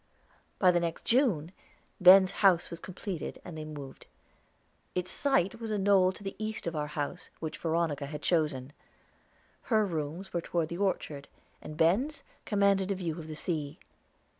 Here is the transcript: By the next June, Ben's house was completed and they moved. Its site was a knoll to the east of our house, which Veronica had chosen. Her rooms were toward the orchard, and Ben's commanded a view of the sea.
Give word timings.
By 0.57 0.71
the 0.71 0.79
next 0.79 1.05
June, 1.05 1.51
Ben's 1.99 2.31
house 2.41 2.71
was 2.71 2.79
completed 2.79 3.39
and 3.45 3.55
they 3.55 3.65
moved. 3.65 4.07
Its 4.95 5.11
site 5.11 5.61
was 5.61 5.69
a 5.69 5.77
knoll 5.77 6.11
to 6.13 6.23
the 6.23 6.35
east 6.39 6.65
of 6.65 6.75
our 6.75 6.87
house, 6.87 7.29
which 7.39 7.59
Veronica 7.59 8.07
had 8.07 8.23
chosen. 8.23 8.73
Her 9.69 9.85
rooms 9.85 10.33
were 10.33 10.41
toward 10.41 10.69
the 10.69 10.77
orchard, 10.79 11.27
and 11.61 11.77
Ben's 11.77 12.23
commanded 12.45 12.89
a 12.89 12.95
view 12.95 13.19
of 13.19 13.27
the 13.27 13.35
sea. 13.35 13.77